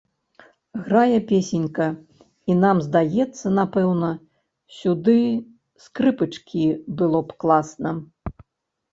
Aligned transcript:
Грае 0.85 1.17
песенька, 1.31 1.85
і 2.53 2.55
нам 2.63 2.77
здаецца, 2.85 3.47
напэўна, 3.59 4.09
сюды 4.77 5.15
скрыпачкі 5.89 6.65
было 7.03 7.19
б 7.27 7.39
класна. 7.45 7.91